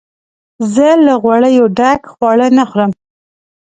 زه 0.73 0.87
له 1.05 1.13
غوړیو 1.21 1.65
ډک 1.77 2.01
خواړه 2.13 2.47
نه 2.57 2.63
خورم. 2.69 2.91